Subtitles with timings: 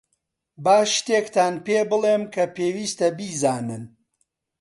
[0.63, 3.83] با شتێکتان پێبڵێم کە پێویستە بیزانن.